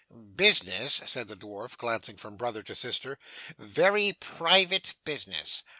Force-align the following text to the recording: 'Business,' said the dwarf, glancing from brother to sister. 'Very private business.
'Business,' 0.09 0.99
said 1.05 1.27
the 1.27 1.35
dwarf, 1.35 1.77
glancing 1.77 2.17
from 2.17 2.35
brother 2.35 2.63
to 2.63 2.73
sister. 2.73 3.19
'Very 3.59 4.13
private 4.13 4.95
business. 5.05 5.61